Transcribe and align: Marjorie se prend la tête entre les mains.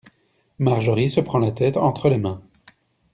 Marjorie 0.57 1.09
se 1.09 1.19
prend 1.21 1.37
la 1.37 1.51
tête 1.51 1.77
entre 1.77 2.09
les 2.09 2.17
mains. 2.17 2.41